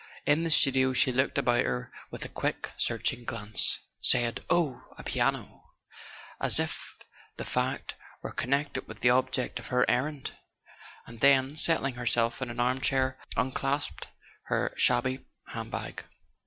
[0.25, 5.03] In the studio she looked about her with a quick searching glance, said "Oh, a
[5.03, 5.75] piano"
[6.41, 6.95] as if
[7.37, 12.59] the fact were connected with the object of her errand—and then, settling herself in an
[12.59, 14.07] armchair, unclasped
[14.45, 16.03] her shabby hand bag.